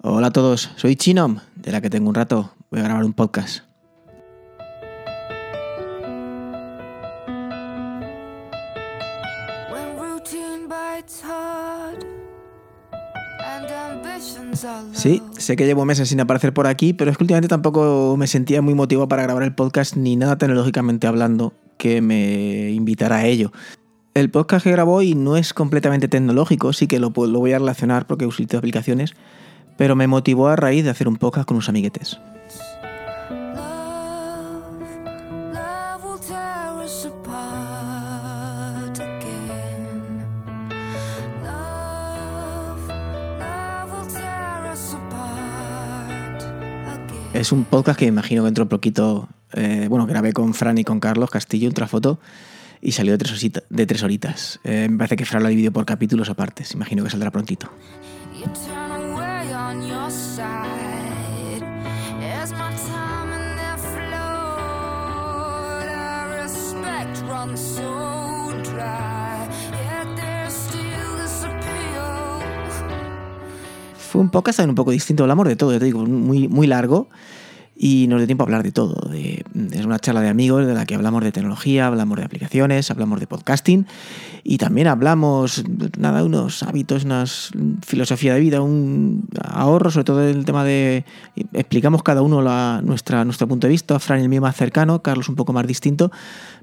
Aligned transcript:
Hola 0.00 0.28
a 0.28 0.30
todos, 0.30 0.70
soy 0.76 0.94
Chinom, 0.94 1.38
de 1.56 1.72
la 1.72 1.80
que 1.80 1.90
tengo 1.90 2.08
un 2.08 2.14
rato. 2.14 2.52
Voy 2.70 2.78
a 2.78 2.84
grabar 2.84 3.04
un 3.04 3.12
podcast. 3.12 3.64
Sí, 14.92 15.20
sé 15.36 15.56
que 15.56 15.66
llevo 15.66 15.84
meses 15.84 16.08
sin 16.08 16.20
aparecer 16.20 16.54
por 16.54 16.68
aquí, 16.68 16.92
pero 16.92 17.10
es 17.10 17.16
que 17.16 17.24
últimamente 17.24 17.48
tampoco 17.48 18.14
me 18.16 18.28
sentía 18.28 18.62
muy 18.62 18.74
motivado 18.74 19.08
para 19.08 19.24
grabar 19.24 19.42
el 19.42 19.54
podcast 19.56 19.96
ni 19.96 20.14
nada 20.14 20.38
tecnológicamente 20.38 21.08
hablando 21.08 21.54
que 21.76 22.00
me 22.02 22.70
invitara 22.70 23.16
a 23.16 23.26
ello. 23.26 23.50
El 24.14 24.30
podcast 24.30 24.62
que 24.62 24.70
grabo 24.70 24.94
hoy 24.94 25.16
no 25.16 25.36
es 25.36 25.52
completamente 25.52 26.06
tecnológico, 26.06 26.72
sí 26.72 26.86
que 26.86 27.00
lo, 27.00 27.12
lo 27.16 27.38
voy 27.40 27.52
a 27.52 27.58
relacionar 27.58 28.06
porque 28.06 28.26
utilizo 28.26 28.58
aplicaciones, 28.58 29.14
pero 29.78 29.94
me 29.94 30.08
motivó 30.08 30.48
a 30.48 30.56
raíz 30.56 30.82
de 30.84 30.90
hacer 30.90 31.06
un 31.06 31.16
podcast 31.16 31.46
con 31.46 31.54
unos 31.56 31.68
amiguetes. 31.68 32.18
Es 47.32 47.52
un 47.52 47.62
podcast 47.64 48.00
que 48.00 48.06
imagino 48.06 48.42
que 48.42 48.46
dentro 48.46 48.64
de 48.64 48.68
poquito, 48.68 49.28
eh, 49.52 49.86
bueno, 49.88 50.06
grabé 50.06 50.32
con 50.32 50.54
Fran 50.54 50.76
y 50.78 50.82
con 50.82 50.98
Carlos 50.98 51.30
Castillo, 51.30 51.70
foto 51.86 52.18
y 52.80 52.92
salió 52.92 53.12
de 53.12 53.18
tres, 53.18 53.52
de 53.70 53.86
tres 53.86 54.02
horitas. 54.02 54.58
Eh, 54.64 54.88
me 54.90 54.98
parece 54.98 55.14
que 55.14 55.24
Fran 55.24 55.42
lo 55.42 55.46
ha 55.46 55.50
dividido 55.50 55.72
por 55.72 55.86
capítulos 55.86 56.28
aparte, 56.30 56.64
imagino 56.74 57.04
que 57.04 57.10
saldrá 57.10 57.30
prontito. 57.30 57.70
Fue 73.98 74.22
un 74.22 74.30
podcast 74.30 74.60
un 74.60 74.74
poco 74.74 74.90
distinto, 74.90 75.24
hablamos 75.24 75.46
de 75.46 75.56
todo, 75.56 75.78
te 75.78 75.84
digo, 75.84 76.06
muy, 76.06 76.48
muy 76.48 76.66
largo 76.66 77.08
y 77.80 78.08
nos 78.08 78.18
dio 78.18 78.26
tiempo 78.26 78.42
a 78.42 78.46
hablar 78.46 78.64
de 78.64 78.72
todo. 78.72 79.10
es 79.14 79.84
una 79.84 80.00
charla 80.00 80.20
de 80.20 80.28
amigos 80.28 80.66
de 80.66 80.74
la 80.74 80.84
que 80.84 80.96
hablamos 80.96 81.22
de 81.22 81.30
tecnología, 81.30 81.86
hablamos 81.86 82.18
de 82.18 82.24
aplicaciones, 82.24 82.90
hablamos 82.90 83.20
de 83.20 83.28
podcasting 83.28 83.86
y 84.42 84.58
también 84.58 84.88
hablamos, 84.88 85.62
nada, 85.96 86.24
unos 86.24 86.64
hábitos, 86.64 87.04
una 87.04 87.24
filosofía 87.86 88.34
de 88.34 88.40
vida, 88.40 88.60
un 88.62 89.28
ahorro, 89.40 89.92
sobre 89.92 90.04
todo 90.04 90.26
el 90.26 90.44
tema 90.44 90.64
de... 90.64 91.04
Explicamos 91.52 92.02
cada 92.02 92.20
uno 92.22 92.42
la, 92.42 92.80
nuestra, 92.82 93.24
nuestro 93.24 93.46
punto 93.46 93.68
de 93.68 93.70
vista, 93.70 93.96
Fran 94.00 94.18
el 94.18 94.28
mío 94.28 94.40
más 94.40 94.56
cercano, 94.56 95.00
Carlos 95.00 95.28
un 95.28 95.36
poco 95.36 95.52
más 95.52 95.66
distinto, 95.66 96.10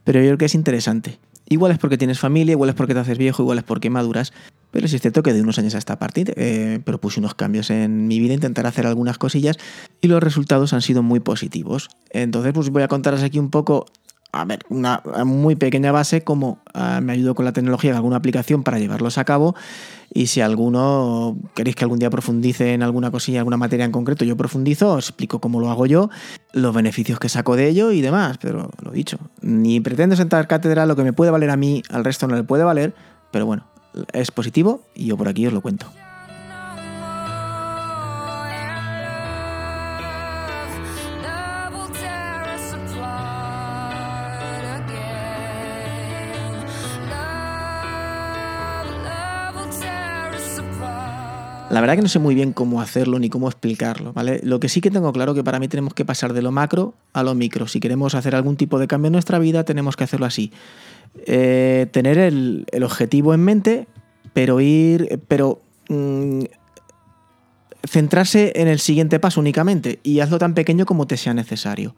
pero 0.03 0.19
yo 0.19 0.25
creo 0.25 0.37
que 0.37 0.45
es 0.45 0.55
interesante. 0.55 1.17
Igual 1.47 1.71
es 1.71 1.77
porque 1.77 1.97
tienes 1.97 2.19
familia, 2.19 2.53
igual 2.53 2.71
es 2.71 2.75
porque 2.75 2.93
te 2.93 2.99
haces 2.99 3.17
viejo, 3.17 3.43
igual 3.43 3.59
es 3.59 3.63
porque 3.63 3.89
maduras. 3.89 4.33
Pero 4.75 4.89
sí 4.89 4.97
es 4.97 5.01
cierto 5.01 5.23
que 5.23 5.31
de 5.31 5.41
unos 5.41 5.57
años 5.57 5.73
a 5.73 5.77
esta 5.77 5.97
parte 5.97 6.25
eh, 6.35 6.81
propuse 6.83 7.21
unos 7.21 7.33
cambios 7.33 7.69
en 7.69 8.07
mi 8.07 8.19
vida, 8.19 8.33
intentar 8.33 8.67
hacer 8.67 8.85
algunas 8.85 9.17
cosillas 9.17 9.55
y 10.01 10.09
los 10.09 10.21
resultados 10.21 10.73
han 10.73 10.81
sido 10.81 11.01
muy 11.01 11.21
positivos. 11.21 11.87
Entonces, 12.09 12.51
pues 12.51 12.69
voy 12.69 12.83
a 12.83 12.89
contaros 12.89 13.23
aquí 13.23 13.39
un 13.39 13.51
poco 13.51 13.85
a 14.33 14.43
ver, 14.43 14.65
una 14.67 15.01
muy 15.23 15.55
pequeña 15.55 15.93
base 15.93 16.25
como 16.25 16.59
ah, 16.73 16.99
me 17.01 17.13
ayudo 17.13 17.35
con 17.35 17.45
la 17.45 17.53
tecnología 17.53 17.91
de 17.91 17.95
alguna 17.95 18.17
aplicación 18.17 18.63
para 18.63 18.77
llevarlos 18.77 19.17
a 19.17 19.23
cabo 19.23 19.55
y 20.13 20.27
si 20.27 20.41
alguno 20.41 21.37
queréis 21.53 21.77
que 21.77 21.85
algún 21.85 21.99
día 21.99 22.09
profundice 22.09 22.73
en 22.73 22.83
alguna 22.83 23.11
cosilla, 23.11 23.39
alguna 23.39 23.55
materia 23.55 23.85
en 23.85 23.93
concreto, 23.93 24.25
yo 24.25 24.35
profundizo, 24.35 24.91
os 24.91 25.07
explico 25.07 25.39
cómo 25.39 25.61
lo 25.61 25.71
hago 25.71 25.85
yo, 25.85 26.09
los 26.51 26.75
beneficios 26.75 27.17
que 27.17 27.29
saco 27.29 27.55
de 27.55 27.69
ello 27.69 27.93
y 27.93 28.01
demás, 28.01 28.37
pero 28.41 28.69
lo 28.83 28.91
dicho, 28.91 29.19
ni 29.41 29.79
pretendo 29.79 30.17
sentar 30.17 30.49
cátedra, 30.49 30.85
lo 30.85 30.97
que 30.97 31.03
me 31.03 31.13
puede 31.13 31.31
valer 31.31 31.49
a 31.49 31.55
mí, 31.55 31.81
al 31.89 32.03
resto 32.03 32.27
no 32.27 32.35
le 32.35 32.43
puede 32.43 32.65
valer, 32.65 32.93
pero 33.31 33.45
bueno, 33.45 33.65
es 34.13 34.31
positivo 34.31 34.81
y 34.93 35.07
yo 35.07 35.17
por 35.17 35.27
aquí 35.27 35.45
os 35.47 35.53
lo 35.53 35.61
cuento. 35.61 35.87
La 51.75 51.81
verdad 51.81 51.97
que 51.97 52.03
no 52.03 52.07
sé 52.07 52.19
muy 52.19 52.35
bien 52.35 52.53
cómo 52.53 52.79
hacerlo 52.79 53.19
ni 53.19 53.29
cómo 53.29 53.49
explicarlo, 53.49 54.13
¿vale? 54.13 54.39
Lo 54.43 54.61
que 54.61 54.69
sí 54.69 54.79
que 54.79 54.89
tengo 54.89 55.11
claro 55.11 55.33
que 55.33 55.43
para 55.43 55.59
mí 55.59 55.67
tenemos 55.67 55.93
que 55.93 56.05
pasar 56.05 56.31
de 56.31 56.41
lo 56.41 56.53
macro 56.53 56.93
a 57.11 57.21
lo 57.21 57.35
micro. 57.35 57.67
Si 57.67 57.81
queremos 57.81 58.15
hacer 58.15 58.33
algún 58.33 58.55
tipo 58.55 58.79
de 58.79 58.87
cambio 58.87 59.07
en 59.07 59.11
nuestra 59.11 59.39
vida, 59.39 59.65
tenemos 59.65 59.97
que 59.97 60.05
hacerlo 60.05 60.25
así. 60.25 60.53
Eh, 61.25 61.87
tener 61.91 62.17
el, 62.17 62.65
objetivo 62.83 63.33
en 63.33 63.41
mente, 63.41 63.87
pero 64.33 64.61
ir. 64.61 65.19
pero. 65.27 65.61
Mm, 65.89 66.43
centrarse 67.87 68.51
en 68.55 68.67
el 68.67 68.79
siguiente 68.79 69.19
paso 69.19 69.39
únicamente 69.39 69.99
y 70.01 70.19
hazlo 70.19 70.39
tan 70.39 70.55
pequeño 70.55 70.87
como 70.87 71.05
te 71.05 71.17
sea 71.17 71.35
necesario. 71.35 71.95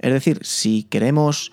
Es 0.00 0.12
decir, 0.12 0.40
si 0.42 0.82
queremos 0.82 1.52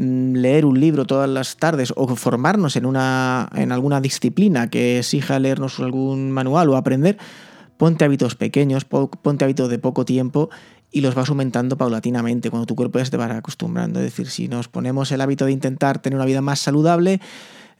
Mm, 0.00 0.36
leer 0.36 0.64
un 0.64 0.78
libro 0.78 1.06
todas 1.06 1.28
las 1.28 1.56
tardes 1.56 1.92
o 1.96 2.06
formarnos 2.14 2.76
en, 2.76 2.86
una, 2.86 3.48
en 3.56 3.72
alguna 3.72 4.00
disciplina 4.00 4.70
que 4.70 5.00
exija 5.00 5.40
leernos 5.40 5.80
algún 5.80 6.30
manual 6.30 6.68
o 6.68 6.76
aprender, 6.76 7.18
ponte 7.76 8.04
hábitos 8.04 8.36
pequeños, 8.36 8.84
ponte 8.84 9.44
hábitos 9.44 9.68
de 9.68 9.80
poco 9.80 10.04
tiempo 10.04 10.50
y 10.90 11.00
los 11.00 11.14
vas 11.14 11.28
aumentando 11.28 11.76
paulatinamente 11.76 12.50
cuando 12.50 12.66
tu 12.66 12.74
cuerpo 12.74 12.98
ya 12.98 13.04
se 13.04 13.10
te 13.10 13.16
va 13.16 13.26
acostumbrando. 13.36 14.00
Es 14.00 14.06
decir, 14.06 14.28
si 14.28 14.48
nos 14.48 14.68
ponemos 14.68 15.12
el 15.12 15.20
hábito 15.20 15.44
de 15.44 15.52
intentar 15.52 16.00
tener 16.00 16.16
una 16.16 16.24
vida 16.24 16.40
más 16.40 16.60
saludable, 16.60 17.20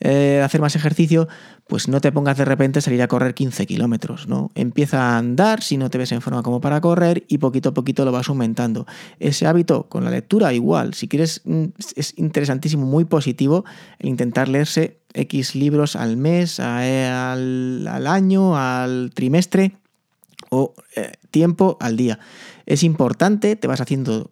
eh, 0.00 0.40
hacer 0.44 0.60
más 0.60 0.76
ejercicio, 0.76 1.26
pues 1.66 1.88
no 1.88 2.00
te 2.00 2.12
pongas 2.12 2.36
de 2.36 2.44
repente 2.44 2.78
a 2.78 2.82
salir 2.82 3.02
a 3.02 3.08
correr 3.08 3.34
15 3.34 3.66
kilómetros, 3.66 4.28
¿no? 4.28 4.52
Empieza 4.54 5.00
a 5.00 5.18
andar 5.18 5.60
si 5.60 5.76
no 5.76 5.90
te 5.90 5.98
ves 5.98 6.12
en 6.12 6.20
forma 6.20 6.44
como 6.44 6.60
para 6.60 6.80
correr 6.80 7.24
y 7.26 7.38
poquito 7.38 7.70
a 7.70 7.74
poquito 7.74 8.04
lo 8.04 8.12
vas 8.12 8.28
aumentando. 8.28 8.86
Ese 9.18 9.48
hábito 9.48 9.88
con 9.88 10.04
la 10.04 10.10
lectura 10.10 10.52
igual, 10.52 10.94
si 10.94 11.08
quieres, 11.08 11.40
mm, 11.44 11.64
es 11.96 12.14
interesantísimo, 12.16 12.86
muy 12.86 13.06
positivo 13.06 13.64
el 13.98 14.10
intentar 14.10 14.48
leerse 14.48 15.00
X 15.14 15.56
libros 15.56 15.96
al 15.96 16.16
mes, 16.16 16.60
al, 16.60 18.06
año, 18.06 18.56
al 18.56 19.10
trimestre 19.14 19.72
o 20.50 20.74
eh, 20.94 21.12
tiempo 21.32 21.76
al 21.80 21.96
día. 21.96 22.20
Es 22.68 22.82
importante, 22.82 23.56
te 23.56 23.66
vas 23.66 23.80
haciendo 23.80 24.30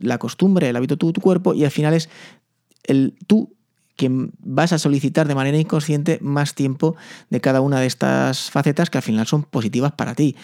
la 0.00 0.16
costumbre, 0.16 0.70
el 0.70 0.76
hábito 0.76 0.94
de 0.96 1.12
tu, 1.12 1.20
cuerpo 1.20 1.52
y 1.52 1.66
al 1.66 1.70
final 1.70 1.92
es 1.92 2.08
el 2.84 3.14
tú 3.26 3.54
que 3.94 4.08
vas 4.10 4.72
a 4.72 4.78
solicitar 4.78 5.28
de 5.28 5.34
manera 5.34 5.58
inconsciente 5.58 6.18
más 6.22 6.54
tiempo 6.54 6.96
de 7.28 7.42
cada 7.42 7.60
una 7.60 7.78
de 7.78 7.86
estas 7.86 8.50
facetas 8.50 8.88
que 8.88 8.96
al 8.96 9.02
final 9.02 9.26
son 9.26 9.42
positivas 9.42 9.92
para 9.92 10.14
ti. 10.14 10.34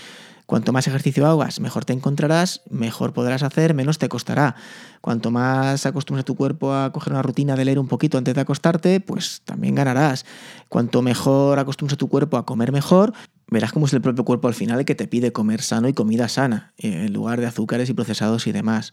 Cuanto 0.45 0.75
más 0.75 0.87
ejercicio 0.87 1.27
hagas, 1.27 1.61
mejor 1.61 1.87
te 1.87 1.95
encontrarás, 1.95 2.61
mejor 2.69 3.15
podrás 3.15 3.43
hacer, 3.43 3.73
menos 3.73 3.97
te 3.97 4.11
costará. 4.11 4.55
Cuanto 5.01 5.31
más 5.31 5.87
acostumbres 5.87 6.27
tu 6.27 6.35
cuerpo 6.35 6.75
a 6.75 6.93
coger 6.93 7.15
una 7.15 7.23
rutina 7.23 7.56
de 7.56 7.65
leer 7.65 7.79
un 7.79 7.89
poquito 7.89 8.19
antes 8.19 8.35
de 8.35 8.43
acostarte, 8.43 9.01
pues 9.01 9.41
también 9.47 9.75
ganarás. 9.75 10.27
Cuanto 10.69 11.01
mejor 11.01 11.59
acostumbres 11.59 11.97
tu 11.97 12.11
cuerpo 12.11 12.37
a 12.37 12.45
comer 12.45 12.71
mejor, 12.71 13.15
verás 13.55 13.73
cómo 13.73 13.87
es 13.87 13.93
el 13.95 14.03
propio 14.03 14.25
cuerpo 14.25 14.49
al 14.49 14.55
final 14.55 14.81
el 14.81 14.85
que 14.85 14.95
te 14.95 15.07
pide 15.07 15.33
comer 15.33 15.63
sano 15.63 15.89
y 15.89 15.95
comida 15.95 16.29
sana, 16.29 16.75
en 16.77 17.13
lugar 17.13 17.41
de 17.41 17.47
azúcares 17.47 17.89
y 17.89 17.95
procesados 17.95 18.47
y 18.47 18.53
demás. 18.53 18.93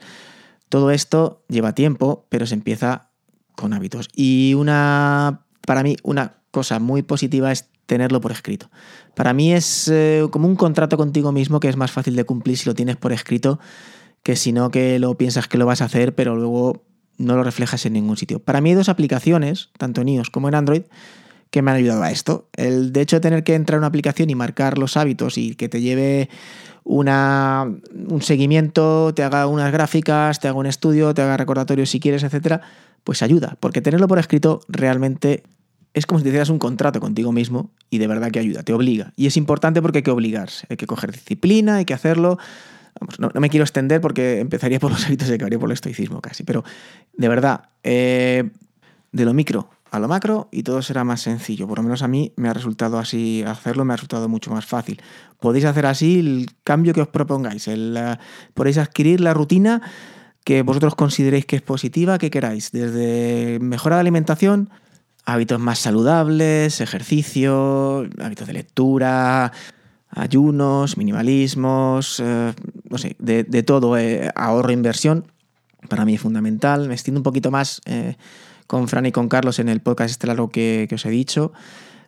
Todo 0.69 0.91
esto 0.91 1.43
lleva 1.49 1.75
tiempo, 1.75 2.27
pero 2.29 2.45
se 2.45 2.53
empieza 2.53 3.09
con 3.55 3.73
hábitos. 3.73 4.07
Y 4.15 4.53
una, 4.53 5.45
para 5.67 5.83
mí, 5.83 5.97
una 6.03 6.37
cosa 6.51 6.79
muy 6.79 7.01
positiva 7.01 7.51
es 7.51 7.69
tenerlo 7.85 8.21
por 8.21 8.31
escrito. 8.31 8.71
Para 9.15 9.33
mí 9.33 9.51
es 9.51 9.89
eh, 9.89 10.25
como 10.31 10.47
un 10.47 10.55
contrato 10.55 10.95
contigo 10.95 11.33
mismo 11.33 11.59
que 11.59 11.67
es 11.67 11.75
más 11.75 11.91
fácil 11.91 12.15
de 12.15 12.23
cumplir 12.23 12.57
si 12.57 12.69
lo 12.69 12.73
tienes 12.73 12.95
por 12.95 13.11
escrito 13.11 13.59
que 14.23 14.35
si 14.35 14.53
no 14.53 14.69
que 14.69 14.99
lo 14.99 15.17
piensas 15.17 15.47
que 15.47 15.57
lo 15.57 15.65
vas 15.65 15.81
a 15.81 15.85
hacer, 15.85 16.15
pero 16.15 16.35
luego 16.35 16.85
no 17.17 17.35
lo 17.35 17.43
reflejas 17.43 17.85
en 17.85 17.93
ningún 17.93 18.17
sitio. 18.17 18.39
Para 18.39 18.61
mí 18.61 18.69
hay 18.69 18.75
dos 18.75 18.89
aplicaciones, 18.89 19.69
tanto 19.77 20.01
en 20.01 20.09
iOS 20.09 20.29
como 20.29 20.47
en 20.47 20.55
Android, 20.55 20.83
que 21.51 21.61
me 21.61 21.71
han 21.71 21.77
ayudado 21.77 22.01
a 22.01 22.11
esto. 22.11 22.47
El 22.55 22.93
de 22.93 23.01
hecho 23.01 23.17
de 23.17 23.19
tener 23.19 23.43
que 23.43 23.53
entrar 23.53 23.75
a 23.75 23.79
una 23.79 23.87
aplicación 23.87 24.29
y 24.29 24.35
marcar 24.35 24.77
los 24.77 24.97
hábitos 24.97 25.37
y 25.37 25.53
que 25.55 25.69
te 25.69 25.81
lleve 25.81 26.29
una, 26.83 27.69
un 28.07 28.21
seguimiento, 28.21 29.13
te 29.13 29.23
haga 29.23 29.45
unas 29.47 29.71
gráficas, 29.71 30.39
te 30.39 30.47
haga 30.47 30.57
un 30.57 30.65
estudio, 30.65 31.13
te 31.13 31.21
haga 31.21 31.37
recordatorios 31.37 31.89
si 31.89 31.99
quieres, 31.99 32.23
etcétera, 32.23 32.61
pues 33.03 33.21
ayuda, 33.21 33.57
porque 33.59 33.81
tenerlo 33.81 34.07
por 34.07 34.17
escrito 34.17 34.61
realmente 34.69 35.43
es 35.93 36.05
como 36.05 36.19
si 36.19 36.23
te 36.23 36.29
hicieras 36.29 36.49
un 36.49 36.57
contrato 36.57 37.01
contigo 37.01 37.33
mismo 37.33 37.69
y 37.89 37.97
de 37.97 38.07
verdad 38.07 38.31
que 38.31 38.39
ayuda, 38.39 38.63
te 38.63 38.71
obliga. 38.71 39.11
Y 39.17 39.27
es 39.27 39.35
importante 39.35 39.81
porque 39.81 39.99
hay 39.99 40.03
que 40.03 40.11
obligarse, 40.11 40.65
hay 40.69 40.77
que 40.77 40.87
coger 40.87 41.11
disciplina, 41.11 41.77
hay 41.77 41.85
que 41.85 41.93
hacerlo. 41.93 42.37
no, 43.19 43.29
me 43.41 43.49
quiero 43.49 43.65
extender 43.65 43.99
porque 43.99 44.39
empezaría 44.39 44.79
por 44.79 44.91
los 44.91 45.05
hábitos 45.05 45.29
y 45.29 45.33
acabaría 45.33 45.59
por 45.59 45.67
el 45.67 45.73
estoicismo 45.73 46.21
casi, 46.21 46.43
pero 46.45 46.63
de 47.13 47.27
verdad, 47.27 47.65
eh, 47.83 48.49
de 49.11 49.25
lo 49.25 49.33
micro 49.33 49.69
a 49.91 49.99
lo 49.99 50.07
macro 50.07 50.47
y 50.51 50.63
todo 50.63 50.81
será 50.81 51.03
más 51.03 51.21
sencillo. 51.21 51.67
Por 51.67 51.77
lo 51.77 51.83
menos 51.83 52.01
a 52.01 52.07
mí 52.07 52.31
me 52.37 52.47
ha 52.47 52.53
resultado 52.53 52.97
así 52.97 53.43
hacerlo, 53.45 53.83
me 53.83 53.93
ha 53.93 53.97
resultado 53.97 54.29
mucho 54.29 54.49
más 54.49 54.65
fácil. 54.65 55.01
Podéis 55.39 55.65
hacer 55.65 55.85
así 55.85 56.19
el 56.19 56.47
cambio 56.63 56.93
que 56.93 57.01
os 57.01 57.09
propongáis. 57.09 57.67
El, 57.67 57.97
eh, 57.97 58.17
podéis 58.53 58.77
adquirir 58.77 59.19
la 59.19 59.33
rutina 59.33 59.81
que 60.45 60.61
vosotros 60.63 60.95
consideréis 60.95 61.45
que 61.45 61.57
es 61.57 61.61
positiva, 61.61 62.17
que 62.17 62.31
queráis. 62.31 62.71
Desde 62.71 63.59
mejora 63.59 63.97
de 63.97 64.01
alimentación, 64.01 64.69
hábitos 65.25 65.59
más 65.59 65.79
saludables, 65.79 66.79
ejercicio, 66.79 68.07
hábitos 68.23 68.47
de 68.47 68.53
lectura, 68.53 69.51
ayunos, 70.09 70.95
minimalismos, 70.95 72.21
eh, 72.21 72.53
no 72.89 72.97
sé, 72.97 73.17
de, 73.19 73.63
todo, 73.63 73.97
eh, 73.97 74.31
ahorro, 74.35 74.71
inversión, 74.71 75.27
para 75.89 76.05
mí 76.05 76.15
es 76.15 76.21
fundamental. 76.21 76.87
Me 76.87 76.93
extiendo 76.93 77.19
un 77.19 77.23
poquito 77.23 77.51
más 77.51 77.81
con 78.71 78.87
Fran 78.87 79.05
y 79.05 79.11
con 79.11 79.27
Carlos 79.27 79.59
en 79.59 79.67
el 79.67 79.81
podcast 79.81 80.11
este 80.11 80.27
largo 80.27 80.49
que, 80.49 80.87
os 80.93 81.05
he 81.05 81.09
dicho. 81.09 81.51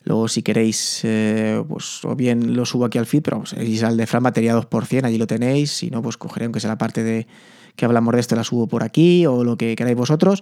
Luego, 0.06 0.30
si 0.30 0.44
queréis, 0.44 1.02
eh, 1.04 1.62
pues 1.68 2.06
o 2.06 2.16
bien 2.16 2.56
lo 2.56 2.66
subo 2.66 2.86
aquí 2.86 2.98
al 2.98 3.06
feed, 3.06 3.22
pero 3.22 3.36
vamos, 3.36 3.52
es 3.52 3.84
al 3.84 3.98
de 3.98 4.08
Fran 4.08 4.24
Batería 4.24 4.56
2%, 4.56 5.04
allí 5.04 5.18
lo 5.18 5.28
tenéis. 5.28 5.72
Si 5.74 5.90
no, 5.90 6.02
pues 6.02 6.16
cogeré, 6.16 6.46
aunque 6.46 6.62
sea 6.62 6.70
la 6.70 6.78
parte 6.78 7.04
de 7.04 7.28
que 7.76 7.84
hablamos 7.84 8.14
de 8.14 8.22
esto, 8.22 8.38
la 8.38 8.46
subo 8.46 8.68
por 8.68 8.82
aquí 8.82 9.26
o 9.26 9.44
lo 9.44 9.58
que 9.58 9.76
queráis 9.76 9.98
vosotros. 9.98 10.42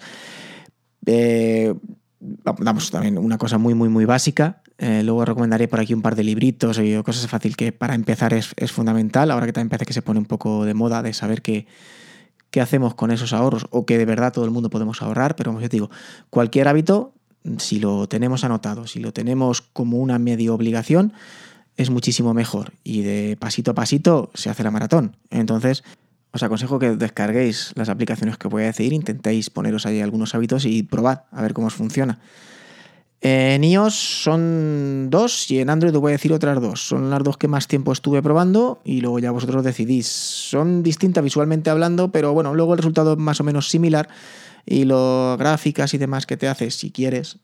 Eh, 1.08 1.74
vamos, 2.20 2.92
también 2.92 3.18
una 3.18 3.40
cosa 3.40 3.58
muy, 3.58 3.74
muy, 3.74 3.90
muy 3.90 4.06
básica. 4.06 4.62
Eh, 4.78 5.02
luego 5.04 5.26
recomendaré 5.26 5.68
por 5.68 5.80
aquí 5.80 5.96
un 5.96 6.04
par 6.04 6.16
de 6.16 6.24
libritos 6.24 6.78
o 6.78 7.04
cosas 7.04 7.26
fácil 7.26 7.58
que 7.58 7.72
para 7.72 7.96
empezar 7.96 8.36
es, 8.36 8.54
es 8.58 8.72
fundamental. 8.72 9.32
Ahora 9.32 9.48
que 9.48 9.54
también 9.54 9.70
parece 9.70 9.88
que 9.88 9.94
se 9.94 10.04
pone 10.04 10.20
un 10.20 10.28
poco 10.28 10.66
de 10.66 10.76
moda 10.76 11.02
de 11.02 11.14
saber 11.14 11.42
que 11.42 11.66
qué 12.52 12.62
hacemos 12.62 12.94
con 12.94 13.12
esos 13.12 13.34
ahorros 13.34 13.66
o 13.72 13.86
que 13.86 13.98
de 13.98 14.06
verdad 14.06 14.32
todo 14.32 14.46
el 14.46 14.52
mundo 14.52 14.70
podemos 14.70 15.02
ahorrar, 15.02 15.36
pero 15.36 15.52
como 15.52 15.62
yo 15.62 15.70
digo, 15.70 15.90
cualquier 16.30 16.68
hábito, 16.68 17.14
si 17.58 17.80
lo 17.80 18.08
tenemos 18.08 18.44
anotado, 18.44 18.86
si 18.86 19.00
lo 19.00 19.14
tenemos 19.14 19.62
como 19.62 19.98
una 19.98 20.20
medio 20.20 20.54
obligación, 20.54 21.14
es 21.78 21.90
muchísimo 21.90 22.34
mejor 22.34 22.74
y 22.84 23.02
de 23.02 23.38
pasito 23.40 23.72
a 23.72 23.74
pasito 23.74 24.30
se 24.34 24.50
hace 24.50 24.64
la 24.64 24.72
maratón. 24.72 25.16
Entonces, 25.30 25.84
os 26.32 26.44
aconsejo 26.44 26.80
que 26.80 26.96
descarguéis 26.96 27.72
las 27.76 27.90
aplicaciones 27.90 28.38
que 28.38 28.48
voy 28.48 28.64
a 28.64 28.68
decir, 28.68 28.94
intentéis 28.94 29.50
poneros 29.50 29.86
ahí 29.86 30.02
algunos 30.02 30.36
hábitos 30.36 30.66
y 30.66 30.84
probad 30.84 31.22
a 31.32 31.42
ver 31.42 31.54
cómo 31.54 31.68
os 31.68 31.74
funciona. 31.74 32.20
En 33.24 33.64
iOS 33.64 33.94
son 34.24 35.10
dos 35.12 35.50
y 35.52 35.60
en 35.60 35.70
Android 35.70 35.94
os 35.96 36.02
voy 36.02 36.12
a 36.12 36.14
decir 36.14 36.34
otras 36.34 36.60
dos. 36.60 36.88
Son 36.88 37.12
las 37.12 37.24
dos 37.24 37.38
que 37.38 37.48
más 37.48 37.68
tiempo 37.68 37.92
estuve 37.92 38.24
probando 38.24 38.82
y 38.84 39.02
luego 39.02 39.20
ya 39.20 39.30
vosotros 39.30 39.64
decidís. 39.64 40.08
Son 40.08 40.82
distintas 40.82 41.24
visualmente 41.24 41.70
hablando, 41.70 42.12
pero 42.12 42.34
bueno, 42.34 42.56
luego 42.56 42.74
el 42.74 42.80
resultado 42.80 43.14
es 43.14 43.20
más 43.20 43.40
o 43.40 43.44
menos 43.44 43.70
similar 43.70 44.10
y 44.66 44.86
las 44.86 45.38
gráficas 45.38 45.94
y 45.94 46.00
demás 46.00 46.26
que 46.26 46.38
te 46.38 46.48
haces, 46.48 46.76
si 46.76 46.90
quieres 46.90 47.38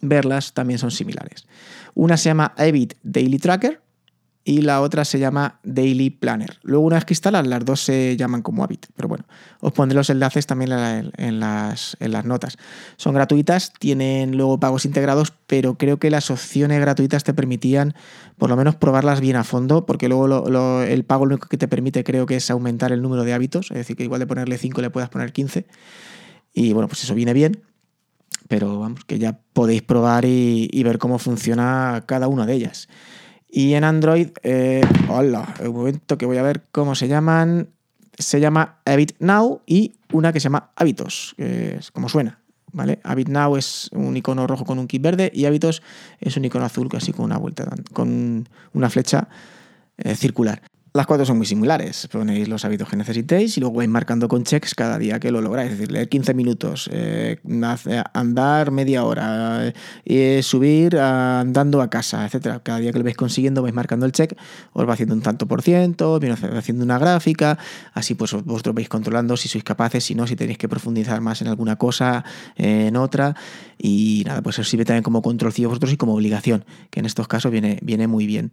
verlas, 0.00 0.52
también 0.52 0.78
son 0.78 0.92
similares. 0.92 1.46
Una 1.94 2.16
se 2.16 2.28
llama 2.28 2.54
Evit 2.56 2.94
Daily 3.02 3.38
Tracker 3.38 3.80
y 4.48 4.62
la 4.62 4.80
otra 4.80 5.04
se 5.04 5.18
llama 5.18 5.60
Daily 5.62 6.08
Planner. 6.08 6.58
Luego 6.62 6.86
una 6.86 6.96
vez 6.96 7.04
que 7.04 7.12
instalas, 7.12 7.46
las 7.46 7.62
dos 7.66 7.82
se 7.82 8.16
llaman 8.16 8.40
como 8.40 8.64
Habit, 8.64 8.86
pero 8.96 9.06
bueno, 9.06 9.26
os 9.60 9.74
pondré 9.74 9.94
los 9.94 10.08
enlaces 10.08 10.46
también 10.46 10.72
en 10.72 11.38
las, 11.38 11.98
en 12.00 12.12
las 12.12 12.24
notas. 12.24 12.56
Son 12.96 13.12
gratuitas, 13.12 13.74
tienen 13.78 14.38
luego 14.38 14.58
pagos 14.58 14.86
integrados, 14.86 15.34
pero 15.46 15.76
creo 15.76 15.98
que 15.98 16.08
las 16.08 16.30
opciones 16.30 16.80
gratuitas 16.80 17.24
te 17.24 17.34
permitían 17.34 17.92
por 18.38 18.48
lo 18.48 18.56
menos 18.56 18.74
probarlas 18.74 19.20
bien 19.20 19.36
a 19.36 19.44
fondo, 19.44 19.84
porque 19.84 20.08
luego 20.08 20.82
el 20.82 21.04
pago 21.04 21.26
lo 21.26 21.34
único 21.34 21.50
que 21.50 21.58
te 21.58 21.68
permite 21.68 22.02
creo 22.02 22.24
que 22.24 22.36
es 22.36 22.50
aumentar 22.50 22.90
el 22.90 23.02
número 23.02 23.24
de 23.24 23.34
hábitos, 23.34 23.70
es 23.70 23.76
decir, 23.76 23.96
que 23.96 24.04
igual 24.04 24.20
de 24.20 24.26
ponerle 24.26 24.56
5 24.56 24.80
le 24.80 24.88
puedas 24.88 25.10
poner 25.10 25.30
15. 25.30 25.66
Y 26.54 26.72
bueno, 26.72 26.88
pues 26.88 27.04
eso 27.04 27.14
viene 27.14 27.34
bien 27.34 27.60
pero 28.46 28.80
vamos, 28.80 29.04
que 29.04 29.18
ya 29.18 29.40
podéis 29.52 29.82
probar 29.82 30.24
y 30.24 30.82
ver 30.82 30.96
cómo 30.96 31.18
funciona 31.18 32.04
cada 32.06 32.28
una 32.28 32.46
de 32.46 32.54
ellas. 32.54 32.88
Y 33.50 33.74
en 33.74 33.84
Android, 33.84 34.28
eh, 34.42 34.82
hola, 35.08 35.54
un 35.64 35.74
momento 35.74 36.18
que 36.18 36.26
voy 36.26 36.36
a 36.36 36.42
ver 36.42 36.64
cómo 36.70 36.94
se 36.94 37.08
llaman. 37.08 37.68
Se 38.18 38.40
llama 38.40 38.78
Habit 38.84 39.12
Now 39.20 39.62
y 39.64 39.94
una 40.12 40.32
que 40.32 40.40
se 40.40 40.44
llama 40.44 40.70
Hábitos, 40.76 41.34
que 41.36 41.76
es 41.76 41.90
como 41.90 42.08
suena. 42.08 42.40
¿Vale? 42.72 43.00
Habit 43.02 43.28
Now 43.28 43.56
es 43.56 43.88
un 43.92 44.16
icono 44.16 44.46
rojo 44.46 44.64
con 44.64 44.78
un 44.78 44.86
kit 44.86 45.00
verde 45.00 45.30
y 45.32 45.46
Hábitos 45.46 45.82
es 46.20 46.36
un 46.36 46.44
icono 46.44 46.66
azul 46.66 46.88
casi 46.88 47.12
con 47.12 47.24
una 47.24 47.38
vuelta, 47.38 47.66
con 47.94 48.46
una 48.74 48.90
flecha 48.90 49.28
eh, 49.96 50.14
circular. 50.14 50.60
Las 50.98 51.06
cuatro 51.06 51.24
son 51.24 51.36
muy 51.36 51.46
similares. 51.46 52.08
Ponéis 52.10 52.48
los 52.48 52.64
hábitos 52.64 52.88
que 52.88 52.96
necesitéis 52.96 53.56
y 53.56 53.60
luego 53.60 53.76
vais 53.76 53.88
marcando 53.88 54.26
con 54.26 54.42
checks 54.42 54.74
cada 54.74 54.98
día 54.98 55.20
que 55.20 55.30
lo 55.30 55.40
lográis. 55.40 55.70
Es 55.70 55.78
decir, 55.78 55.92
leer 55.92 56.08
15 56.08 56.34
minutos, 56.34 56.90
eh, 56.92 57.38
andar 58.12 58.72
media 58.72 59.04
hora, 59.04 59.72
eh, 60.04 60.40
subir 60.42 60.98
andando 60.98 61.82
a 61.82 61.88
casa, 61.88 62.26
etc. 62.26 62.58
Cada 62.64 62.80
día 62.80 62.90
que 62.90 62.98
lo 62.98 63.04
vais 63.04 63.16
consiguiendo 63.16 63.62
vais 63.62 63.72
marcando 63.72 64.06
el 64.06 64.10
check, 64.10 64.36
os 64.72 64.88
va 64.88 64.94
haciendo 64.94 65.14
un 65.14 65.22
tanto 65.22 65.46
por 65.46 65.62
ciento, 65.62 66.18
viene 66.18 66.34
haciendo 66.34 66.82
una 66.82 66.98
gráfica, 66.98 67.58
así 67.94 68.16
pues 68.16 68.32
vosotros 68.32 68.74
vais 68.74 68.88
controlando 68.88 69.36
si 69.36 69.46
sois 69.46 69.62
capaces, 69.62 70.02
si 70.02 70.16
no, 70.16 70.26
si 70.26 70.34
tenéis 70.34 70.58
que 70.58 70.68
profundizar 70.68 71.20
más 71.20 71.40
en 71.42 71.46
alguna 71.46 71.76
cosa, 71.76 72.24
en 72.56 72.96
otra. 72.96 73.36
Y 73.78 74.24
nada, 74.26 74.42
pues 74.42 74.58
os 74.58 74.68
sirve 74.68 74.84
también 74.84 75.04
como 75.04 75.22
controlcillo 75.22 75.68
vosotros 75.68 75.92
y 75.92 75.96
como 75.96 76.14
obligación, 76.14 76.64
que 76.90 76.98
en 76.98 77.06
estos 77.06 77.28
casos 77.28 77.52
viene, 77.52 77.78
viene 77.82 78.08
muy 78.08 78.26
bien. 78.26 78.50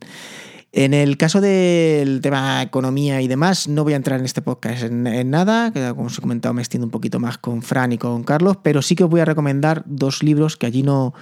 En 0.71 0.93
el 0.93 1.17
caso 1.17 1.39
del 1.39 2.19
tema 2.21 2.61
economía 2.61 3.21
y 3.21 3.27
demás, 3.27 3.67
no 3.67 3.83
voy 3.83 3.93
a 3.93 3.95
entrar 3.95 4.19
en 4.19 4.25
este 4.25 4.41
podcast 4.41 4.83
en, 4.83 5.29
nada, 5.29 5.71
que 5.71 5.93
como 5.95 6.07
os 6.07 6.17
he 6.17 6.21
comentado 6.21 6.53
me 6.53 6.61
extiendo 6.61 6.85
un 6.85 6.91
poquito 6.91 7.19
más 7.19 7.37
con 7.37 7.61
Fran 7.61 7.93
y 7.93 7.97
con 7.97 8.23
Carlos, 8.23 8.57
pero 8.61 8.81
sí 8.81 8.95
que 8.95 9.05
os 9.05 9.09
voy 9.09 9.21
a 9.21 9.25
recomendar 9.25 9.83
dos 9.85 10.21
libros 10.21 10.57
que 10.57 10.65
allí 10.65 10.83
no, 10.83 11.13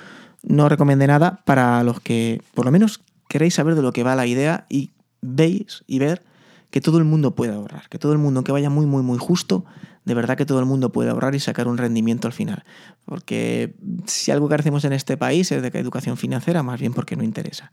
no 0.42 0.70
recomendé 0.70 1.06
nada 1.06 1.42
para 1.46 1.84
los 1.84 2.00
que 2.00 2.42
por 2.56 2.66
lo 2.66 2.72
menos 2.72 3.02
queréis 3.30 3.54
saber 3.54 3.76
de 3.76 3.84
lo 3.84 3.94
que 3.94 4.04
va 4.04 4.16
la 4.16 4.26
idea 4.26 4.66
y 4.70 4.92
veis 5.22 5.84
y 5.86 6.00
ver 6.00 6.24
que 6.72 6.82
todo 6.82 6.98
el 6.98 7.04
mundo 7.04 7.36
puede 7.36 7.54
ahorrar, 7.54 7.88
que 7.90 8.00
todo 8.00 8.14
el 8.14 8.18
mundo, 8.18 8.44
que 8.44 8.52
vaya 8.52 8.72
muy, 8.72 8.88
muy, 8.88 9.04
muy 9.04 9.20
justo, 9.20 9.64
de 10.06 10.16
verdad 10.16 10.36
que 10.38 10.46
todo 10.46 10.60
el 10.60 10.66
mundo 10.66 10.92
puede 10.92 11.12
ahorrar 11.12 11.36
y 11.36 11.40
sacar 11.40 11.68
un 11.68 11.78
rendimiento 11.78 12.28
al 12.28 12.34
final. 12.34 12.64
Porque 13.06 13.76
si 14.06 14.32
algo 14.32 14.50
que 14.50 14.56
hacemos 14.56 14.84
en 14.84 14.94
este 14.94 15.16
país 15.16 15.52
es 15.52 15.62
de 15.62 15.68
educación 15.80 16.18
financiera, 16.18 16.64
más 16.64 16.80
bien 16.80 16.94
porque 16.94 17.16
no 17.16 17.24
interesa. 17.24 17.72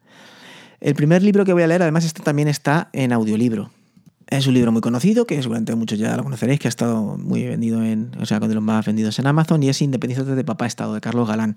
El 0.80 0.94
primer 0.94 1.22
libro 1.22 1.44
que 1.44 1.52
voy 1.52 1.62
a 1.62 1.66
leer, 1.66 1.82
además, 1.82 2.04
este 2.04 2.22
también 2.22 2.48
está 2.48 2.88
en 2.92 3.12
audiolibro. 3.12 3.70
Es 4.28 4.46
un 4.46 4.54
libro 4.54 4.72
muy 4.72 4.80
conocido, 4.80 5.26
que 5.26 5.36
seguramente 5.36 5.74
muchos 5.74 5.98
ya 5.98 6.16
lo 6.16 6.22
conoceréis, 6.22 6.58
que 6.58 6.68
ha 6.68 6.70
estado 6.70 7.18
muy 7.18 7.44
vendido 7.44 7.84
en, 7.84 8.12
o 8.20 8.26
sea, 8.26 8.40
de 8.40 8.54
los 8.54 8.62
más 8.62 8.86
vendidos 8.86 9.18
en 9.18 9.26
Amazon, 9.26 9.62
y 9.62 9.68
es 9.68 9.82
Independiente 9.82 10.34
de 10.34 10.44
Papá 10.44 10.66
Estado, 10.66 10.94
de 10.94 11.00
Carlos 11.00 11.28
Galán. 11.28 11.56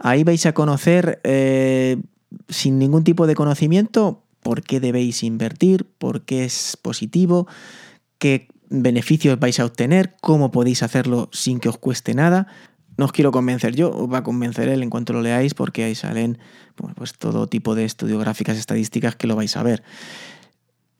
Ahí 0.00 0.24
vais 0.24 0.44
a 0.44 0.52
conocer, 0.52 1.20
eh, 1.24 1.96
sin 2.48 2.78
ningún 2.78 3.04
tipo 3.04 3.26
de 3.26 3.34
conocimiento, 3.34 4.22
por 4.42 4.62
qué 4.62 4.80
debéis 4.80 5.22
invertir, 5.22 5.86
por 5.98 6.22
qué 6.22 6.44
es 6.44 6.76
positivo, 6.80 7.46
qué 8.18 8.48
beneficios 8.68 9.38
vais 9.38 9.60
a 9.60 9.64
obtener, 9.64 10.16
cómo 10.20 10.50
podéis 10.50 10.82
hacerlo 10.82 11.28
sin 11.32 11.60
que 11.60 11.68
os 11.68 11.78
cueste 11.78 12.14
nada 12.14 12.48
no 12.96 13.06
os 13.06 13.12
quiero 13.12 13.30
convencer 13.30 13.74
yo, 13.74 13.90
os 13.90 14.12
va 14.12 14.18
a 14.18 14.22
convencer 14.22 14.68
él 14.68 14.82
en 14.82 14.90
cuanto 14.90 15.12
lo 15.12 15.22
leáis, 15.22 15.54
porque 15.54 15.84
ahí 15.84 15.94
salen 15.94 16.38
pues 16.96 17.14
todo 17.14 17.46
tipo 17.46 17.74
de 17.74 17.84
estudiográficas 17.84 18.56
estadísticas 18.56 19.16
que 19.16 19.26
lo 19.26 19.36
vais 19.36 19.56
a 19.56 19.62
ver. 19.62 19.82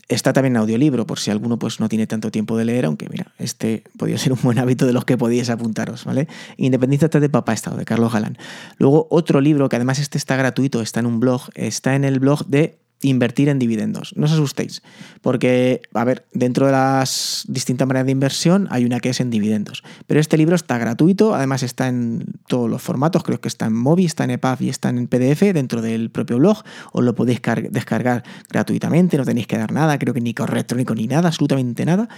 Está 0.08 0.32
también 0.32 0.56
en 0.56 0.62
audiolibro, 0.62 1.06
por 1.06 1.18
si 1.18 1.30
alguno 1.30 1.58
pues, 1.58 1.80
no 1.80 1.88
tiene 1.88 2.06
tanto 2.06 2.30
tiempo 2.30 2.56
de 2.58 2.66
leer, 2.66 2.84
aunque 2.84 3.08
mira, 3.08 3.32
este 3.38 3.84
podría 3.96 4.18
ser 4.18 4.32
un 4.32 4.38
buen 4.42 4.58
hábito 4.58 4.84
de 4.84 4.92
los 4.92 5.04
que 5.04 5.16
podíais 5.16 5.49
apuntaros, 5.49 6.04
¿vale? 6.04 6.28
Independencia 6.58 7.08
de 7.08 7.28
Papá 7.30 7.54
Estado, 7.54 7.76
de 7.76 7.84
Carlos 7.84 8.12
Galán. 8.12 8.37
Luego, 8.78 9.06
otro 9.11 9.40
libro, 9.40 9.68
que 9.68 9.76
además 9.76 9.99
este 9.99 10.18
está 10.18 10.37
gratuito, 10.37 10.82
está 10.82 11.00
en 11.00 11.06
un 11.06 11.20
blog, 11.20 11.42
está 11.54 11.94
en 11.94 12.04
el 12.04 12.18
blog 12.18 12.44
de 12.46 12.81
invertir 13.02 13.49
en 13.49 13.59
dividendos. 13.59 14.14
No 14.16 14.26
os 14.26 14.32
asustéis, 14.32 14.82
porque, 15.21 15.82
a 15.92 16.04
ver, 16.04 16.25
dentro 16.32 16.66
de 16.66 16.73
las 16.73 17.44
distintas 17.49 17.87
maneras 17.87 18.06
de 18.06 18.12
inversión 18.12 18.68
hay 18.71 18.85
una 18.85 19.00
que 19.00 19.11
es 19.11 19.21
en 19.21 19.30
dividendos. 19.30 19.82
Pero 20.06 20.21
este 20.21 20.38
libro 20.38 20.54
está 20.54 20.78
gratuito, 20.78 21.35
además 21.35 21.62
está 21.62 21.88
en 21.88 22.25
todos 22.47 22.71
los 22.71 22.80
formatos, 22.80 23.23
creo 23.23 23.40
que 23.40 23.49
está 23.49 23.66
en 23.66 23.75
Mobi, 23.75 24.04
está 24.04 24.25
en 24.25 24.30
EPUB 24.30 24.62
y 24.62 24.68
está 24.68 24.88
en 24.90 25.06
PDF 25.06 25.52
dentro 25.52 25.82
del 25.82 26.11
propio 26.11 26.38
blog. 26.38 26.62
Os 26.92 27.04
lo 27.04 27.14
podéis 27.14 27.40
descargar 27.71 28.23
gratuitamente, 28.49 29.16
no 29.16 29.25
tenéis 29.25 29.47
que 29.47 29.59
dar 29.59 29.73
nada, 29.73 29.99
creo 29.99 30.14
que 30.14 30.21
ni 30.21 30.35
correo 30.35 30.54
electrónico 30.54 30.94
ni 30.94 31.06
nada, 31.06 31.28
absolutamente 31.28 31.85
nada. 31.85 32.09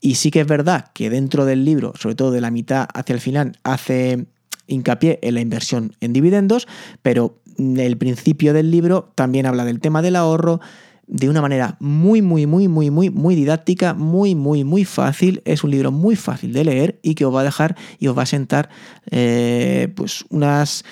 Y 0.00 0.14
sí 0.14 0.30
que 0.30 0.40
es 0.40 0.46
verdad 0.46 0.90
que 0.94 1.10
dentro 1.10 1.44
del 1.44 1.64
libro, 1.64 1.92
sobre 1.98 2.14
todo 2.14 2.30
de 2.30 2.40
la 2.40 2.50
mitad 2.50 2.88
hacia 2.94 3.14
el 3.14 3.20
final, 3.20 3.58
hace 3.64 4.26
hincapié 4.68 5.18
en 5.22 5.34
la 5.34 5.40
inversión 5.40 5.96
en 6.00 6.12
dividendos, 6.12 6.68
pero 7.02 7.40
el 7.58 7.98
principio 7.98 8.54
del 8.54 8.70
libro 8.70 9.12
también 9.14 9.46
habla 9.46 9.64
del 9.64 9.80
tema 9.80 10.02
del 10.02 10.16
ahorro 10.16 10.60
de 11.08 11.28
una 11.28 11.40
manera 11.40 11.76
muy, 11.80 12.22
muy, 12.22 12.46
muy, 12.46 12.68
muy, 12.68 12.90
muy, 12.90 13.10
muy 13.10 13.34
didáctica, 13.34 13.94
muy, 13.94 14.34
muy, 14.34 14.62
muy 14.62 14.84
fácil. 14.84 15.42
Es 15.44 15.64
un 15.64 15.70
libro 15.70 15.90
muy 15.90 16.16
fácil 16.16 16.52
de 16.52 16.64
leer 16.64 16.98
y 17.02 17.14
que 17.14 17.24
os 17.24 17.34
va 17.34 17.40
a 17.40 17.44
dejar 17.44 17.76
y 17.98 18.08
os 18.08 18.16
va 18.16 18.22
a 18.22 18.26
sentar 18.26 18.68
eh, 19.10 19.92
pues 19.96 20.24
unas 20.28 20.84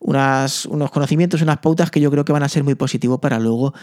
unas, 0.00 0.66
unos 0.66 0.90
conocimientos, 0.90 1.42
unas 1.42 1.58
pautas 1.58 1.90
que 1.90 2.00
yo 2.00 2.10
creo 2.10 2.24
que 2.24 2.32
van 2.32 2.42
a 2.42 2.48
ser 2.48 2.64
muy 2.64 2.74
positivos 2.74 3.20
para 3.20 3.38
luego 3.38 3.74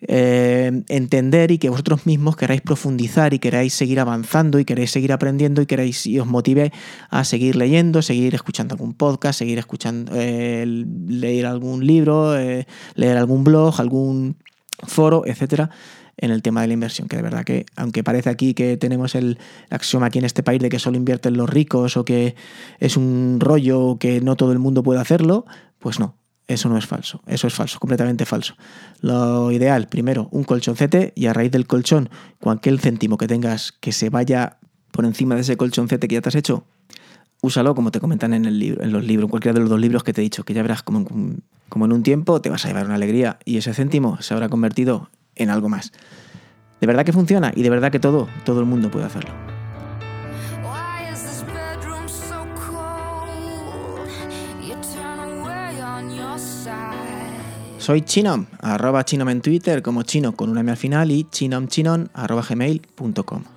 eh, 0.00 0.82
entender 0.88 1.50
y 1.50 1.58
que 1.58 1.70
vosotros 1.70 2.06
mismos 2.06 2.36
queráis 2.36 2.62
profundizar 2.62 3.34
y 3.34 3.38
queráis 3.38 3.74
seguir 3.74 4.00
avanzando 4.00 4.58
y 4.58 4.64
queráis 4.64 4.90
seguir 4.90 5.12
aprendiendo 5.12 5.62
y 5.62 5.66
queráis 5.66 6.06
y 6.06 6.18
os 6.18 6.26
motive 6.26 6.72
a 7.10 7.24
seguir 7.24 7.56
leyendo, 7.56 8.02
seguir 8.02 8.34
escuchando 8.34 8.74
algún 8.74 8.94
podcast, 8.94 9.38
seguir 9.38 9.58
escuchando, 9.58 10.12
eh, 10.14 10.64
leer 10.66 11.46
algún 11.46 11.86
libro, 11.86 12.38
eh, 12.38 12.66
leer 12.94 13.16
algún 13.18 13.44
blog, 13.44 13.80
algún 13.80 14.36
foro, 14.84 15.22
etcétera 15.26 15.70
en 16.18 16.30
el 16.30 16.42
tema 16.42 16.62
de 16.62 16.68
la 16.68 16.74
inversión, 16.74 17.08
que 17.08 17.16
de 17.16 17.22
verdad 17.22 17.44
que, 17.44 17.66
aunque 17.76 18.02
parece 18.02 18.30
aquí 18.30 18.54
que 18.54 18.76
tenemos 18.76 19.14
el 19.14 19.38
axioma 19.70 20.06
aquí 20.06 20.18
en 20.18 20.24
este 20.24 20.42
país 20.42 20.60
de 20.60 20.68
que 20.68 20.78
solo 20.78 20.96
invierten 20.96 21.36
los 21.36 21.48
ricos 21.48 21.96
o 21.96 22.04
que 22.04 22.34
es 22.78 22.96
un 22.96 23.38
rollo 23.38 23.98
que 23.98 24.20
no 24.20 24.36
todo 24.36 24.52
el 24.52 24.58
mundo 24.58 24.82
puede 24.82 25.00
hacerlo, 25.00 25.44
pues 25.78 26.00
no, 26.00 26.16
eso 26.48 26.68
no 26.68 26.78
es 26.78 26.86
falso, 26.86 27.20
eso 27.26 27.46
es 27.46 27.54
falso, 27.54 27.78
completamente 27.78 28.24
falso. 28.24 28.54
Lo 29.00 29.52
ideal, 29.52 29.88
primero, 29.88 30.28
un 30.30 30.44
colchoncete 30.44 31.12
y 31.14 31.26
a 31.26 31.32
raíz 31.32 31.50
del 31.50 31.66
colchón, 31.66 32.08
cualquier 32.40 32.78
céntimo 32.80 33.18
que 33.18 33.26
tengas 33.26 33.72
que 33.72 33.92
se 33.92 34.08
vaya 34.08 34.58
por 34.92 35.04
encima 35.04 35.34
de 35.34 35.42
ese 35.42 35.56
colchoncete 35.56 36.08
que 36.08 36.14
ya 36.14 36.22
te 36.22 36.30
has 36.30 36.34
hecho, 36.34 36.64
úsalo 37.46 37.74
como 37.74 37.90
te 37.90 38.00
comentan 38.00 38.34
en, 38.34 38.44
el 38.44 38.58
libro, 38.58 38.82
en 38.82 38.92
los 38.92 39.04
libros, 39.04 39.26
en 39.26 39.30
cualquiera 39.30 39.54
de 39.54 39.60
los 39.60 39.70
dos 39.70 39.80
libros 39.80 40.04
que 40.04 40.12
te 40.12 40.20
he 40.20 40.24
dicho, 40.24 40.44
que 40.44 40.54
ya 40.54 40.62
verás 40.62 40.82
como, 40.82 41.06
como 41.68 41.84
en 41.84 41.92
un 41.92 42.02
tiempo 42.02 42.40
te 42.40 42.50
vas 42.50 42.64
a 42.64 42.68
llevar 42.68 42.86
una 42.86 42.96
alegría 42.96 43.38
y 43.44 43.56
ese 43.56 43.72
céntimo 43.74 44.20
se 44.20 44.34
habrá 44.34 44.48
convertido 44.48 45.10
en 45.34 45.50
algo 45.50 45.68
más. 45.68 45.92
De 46.80 46.86
verdad 46.86 47.04
que 47.04 47.12
funciona 47.12 47.52
y 47.54 47.62
de 47.62 47.70
verdad 47.70 47.90
que 47.90 48.00
todo, 48.00 48.28
todo 48.44 48.60
el 48.60 48.66
mundo 48.66 48.90
puede 48.90 49.06
hacerlo. 49.06 49.30
Soy 57.78 58.02
Chinom, 58.02 58.46
arroba 58.60 59.04
Chinom 59.04 59.28
en 59.28 59.40
Twitter 59.40 59.80
como 59.80 60.02
chino 60.02 60.32
con 60.32 60.50
una 60.50 60.60
M 60.60 60.72
al 60.72 60.76
final 60.76 61.12
y 61.12 61.22
chinomchinon 61.30 62.10
arroba 62.14 62.42
gmail.com. 62.42 63.55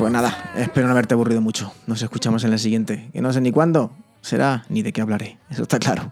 Pues 0.00 0.14
nada, 0.14 0.50
espero 0.56 0.86
no 0.86 0.92
haberte 0.92 1.12
aburrido 1.12 1.42
mucho. 1.42 1.74
Nos 1.86 2.00
escuchamos 2.00 2.42
en 2.44 2.50
la 2.50 2.56
siguiente, 2.56 3.10
que 3.12 3.20
no 3.20 3.34
sé 3.34 3.42
ni 3.42 3.52
cuándo 3.52 3.92
será 4.22 4.64
ni 4.70 4.80
de 4.80 4.94
qué 4.94 5.02
hablaré. 5.02 5.36
Eso 5.50 5.64
está 5.64 5.78
claro. 5.78 6.10